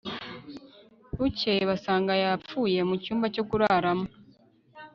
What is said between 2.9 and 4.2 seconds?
cyumba cyo kuraramo